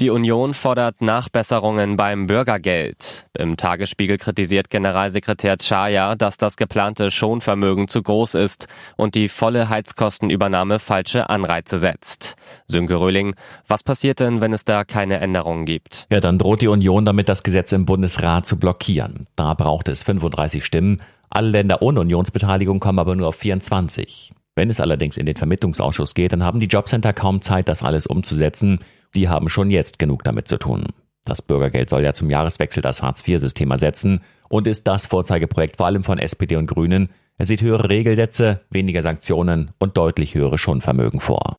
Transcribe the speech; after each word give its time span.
Die 0.00 0.10
Union 0.10 0.54
fordert 0.54 1.02
Nachbesserungen 1.02 1.96
beim 1.96 2.26
Bürgergeld. 2.26 3.26
Im 3.38 3.56
Tagesspiegel 3.56 4.16
kritisiert 4.16 4.70
Generalsekretär 4.70 5.58
Chaya, 5.58 6.14
dass 6.16 6.38
das 6.38 6.56
geplante 6.56 7.10
Schonvermögen 7.10 7.88
zu 7.88 8.02
groß 8.02 8.34
ist 8.34 8.68
und 8.96 9.14
die 9.14 9.28
volle 9.28 9.68
Heizkostenübernahme 9.68 10.78
falsche 10.78 11.28
Anreize 11.28 11.78
setzt. 11.78 12.36
Sönke 12.66 12.98
Röhling, 12.98 13.34
was 13.68 13.82
passiert 13.82 14.20
denn, 14.20 14.40
wenn 14.40 14.52
es 14.52 14.64
da 14.64 14.84
keine 14.84 15.20
Änderungen 15.20 15.66
gibt? 15.66 16.06
Ja, 16.10 16.20
dann 16.20 16.38
droht 16.38 16.62
die 16.62 16.68
Union 16.68 17.04
damit, 17.04 17.28
das 17.28 17.42
Gesetz 17.42 17.72
im 17.72 17.84
Bundesrat 17.84 18.46
zu 18.46 18.58
blockieren. 18.58 19.26
Da 19.36 19.54
braucht 19.54 19.88
es 19.88 20.02
35 20.02 20.64
Stimmen. 20.64 21.02
Alle 21.28 21.50
Länder 21.50 21.82
ohne 21.82 22.00
Unionsbeteiligung 22.00 22.80
kommen 22.80 22.98
aber 22.98 23.14
nur 23.14 23.28
auf 23.28 23.36
24. 23.36 24.32
Wenn 24.54 24.68
es 24.68 24.80
allerdings 24.80 25.16
in 25.16 25.26
den 25.26 25.36
Vermittlungsausschuss 25.36 26.14
geht, 26.14 26.32
dann 26.32 26.42
haben 26.42 26.60
die 26.60 26.66
Jobcenter 26.66 27.12
kaum 27.12 27.40
Zeit, 27.40 27.68
das 27.68 27.82
alles 27.82 28.06
umzusetzen. 28.06 28.80
Die 29.14 29.28
haben 29.28 29.48
schon 29.48 29.70
jetzt 29.70 29.98
genug 29.98 30.24
damit 30.24 30.48
zu 30.48 30.58
tun. 30.58 30.86
Das 31.24 31.42
Bürgergeld 31.42 31.88
soll 31.88 32.02
ja 32.02 32.14
zum 32.14 32.30
Jahreswechsel 32.30 32.82
das 32.82 33.02
Hartz-IV-System 33.02 33.70
ersetzen 33.70 34.22
und 34.48 34.66
ist 34.66 34.88
das 34.88 35.06
Vorzeigeprojekt 35.06 35.76
vor 35.76 35.86
allem 35.86 36.02
von 36.02 36.18
SPD 36.18 36.56
und 36.56 36.66
Grünen. 36.66 37.10
Er 37.38 37.46
sieht 37.46 37.62
höhere 37.62 37.88
Regelsätze, 37.88 38.60
weniger 38.70 39.02
Sanktionen 39.02 39.70
und 39.78 39.96
deutlich 39.96 40.34
höhere 40.34 40.58
Schonvermögen 40.58 41.20
vor. 41.20 41.56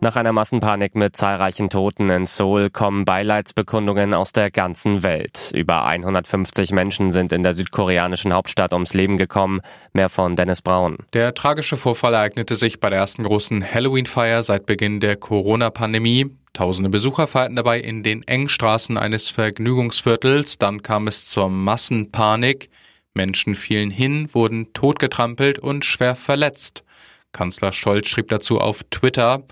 Nach 0.00 0.14
einer 0.14 0.32
Massenpanik 0.32 0.94
mit 0.94 1.16
zahlreichen 1.16 1.70
Toten 1.70 2.08
in 2.08 2.24
Seoul 2.24 2.70
kommen 2.70 3.04
Beileidsbekundungen 3.04 4.14
aus 4.14 4.30
der 4.30 4.52
ganzen 4.52 5.02
Welt. 5.02 5.50
Über 5.52 5.86
150 5.86 6.70
Menschen 6.70 7.10
sind 7.10 7.32
in 7.32 7.42
der 7.42 7.52
südkoreanischen 7.52 8.32
Hauptstadt 8.32 8.72
ums 8.72 8.94
Leben 8.94 9.18
gekommen. 9.18 9.60
Mehr 9.92 10.08
von 10.08 10.36
Dennis 10.36 10.62
Braun. 10.62 10.98
Der 11.14 11.34
tragische 11.34 11.76
Vorfall 11.76 12.14
ereignete 12.14 12.54
sich 12.54 12.78
bei 12.78 12.90
der 12.90 13.00
ersten 13.00 13.24
großen 13.24 13.64
Halloween-Feier 13.74 14.44
seit 14.44 14.66
Beginn 14.66 15.00
der 15.00 15.16
Corona-Pandemie. 15.16 16.30
Tausende 16.52 16.90
Besucher 16.90 17.26
feierten 17.26 17.56
dabei 17.56 17.80
in 17.80 18.04
den 18.04 18.22
engen 18.22 18.48
Straßen 18.48 18.98
eines 18.98 19.30
Vergnügungsviertels. 19.30 20.58
Dann 20.58 20.82
kam 20.82 21.08
es 21.08 21.26
zur 21.26 21.48
Massenpanik. 21.48 22.70
Menschen 23.14 23.56
fielen 23.56 23.90
hin, 23.90 24.28
wurden 24.32 24.72
totgetrampelt 24.74 25.58
und 25.58 25.84
schwer 25.84 26.14
verletzt. 26.14 26.84
Kanzler 27.32 27.72
Scholz 27.72 28.06
schrieb 28.06 28.28
dazu 28.28 28.60
auf 28.60 28.84
Twitter, 28.90 29.42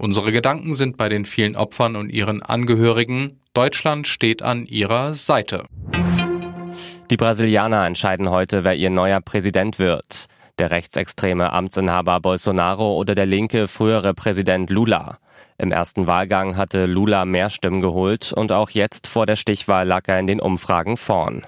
Unsere 0.00 0.30
Gedanken 0.30 0.74
sind 0.74 0.96
bei 0.96 1.08
den 1.08 1.24
vielen 1.24 1.56
Opfern 1.56 1.96
und 1.96 2.10
ihren 2.10 2.40
Angehörigen. 2.40 3.40
Deutschland 3.52 4.06
steht 4.06 4.42
an 4.42 4.64
ihrer 4.64 5.14
Seite. 5.14 5.64
Die 7.10 7.16
Brasilianer 7.16 7.84
entscheiden 7.84 8.30
heute, 8.30 8.62
wer 8.62 8.76
ihr 8.76 8.90
neuer 8.90 9.20
Präsident 9.20 9.80
wird. 9.80 10.26
Der 10.60 10.70
rechtsextreme 10.70 11.52
Amtsinhaber 11.52 12.20
Bolsonaro 12.20 12.94
oder 12.96 13.16
der 13.16 13.26
linke 13.26 13.66
frühere 13.66 14.14
Präsident 14.14 14.70
Lula. 14.70 15.18
Im 15.58 15.72
ersten 15.72 16.06
Wahlgang 16.06 16.56
hatte 16.56 16.86
Lula 16.86 17.24
mehr 17.24 17.50
Stimmen 17.50 17.80
geholt 17.80 18.32
und 18.32 18.52
auch 18.52 18.70
jetzt 18.70 19.08
vor 19.08 19.26
der 19.26 19.34
Stichwahl 19.34 19.84
lag 19.84 20.06
er 20.06 20.20
in 20.20 20.28
den 20.28 20.40
Umfragen 20.40 20.96
vorn. 20.96 21.44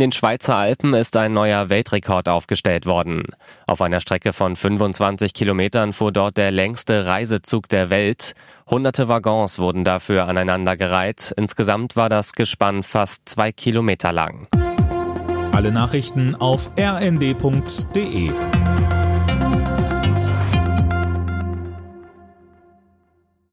In 0.00 0.04
den 0.04 0.12
Schweizer 0.12 0.56
Alpen 0.56 0.94
ist 0.94 1.14
ein 1.18 1.34
neuer 1.34 1.68
Weltrekord 1.68 2.26
aufgestellt 2.26 2.86
worden. 2.86 3.24
Auf 3.66 3.82
einer 3.82 4.00
Strecke 4.00 4.32
von 4.32 4.56
25 4.56 5.34
Kilometern 5.34 5.92
fuhr 5.92 6.10
dort 6.10 6.38
der 6.38 6.50
längste 6.50 7.04
Reisezug 7.04 7.68
der 7.68 7.90
Welt. 7.90 8.32
Hunderte 8.66 9.08
Waggons 9.08 9.58
wurden 9.58 9.84
dafür 9.84 10.26
aneinandergereiht. 10.26 11.34
Insgesamt 11.36 11.96
war 11.96 12.08
das 12.08 12.32
Gespann 12.32 12.82
fast 12.82 13.28
zwei 13.28 13.52
Kilometer 13.52 14.10
lang. 14.10 14.48
Alle 15.52 15.70
Nachrichten 15.70 16.34
auf 16.34 16.70
rnd.de 16.78 18.30